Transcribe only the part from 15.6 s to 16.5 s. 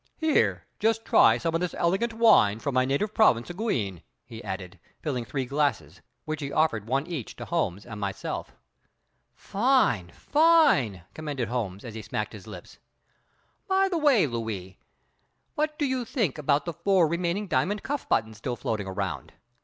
do you think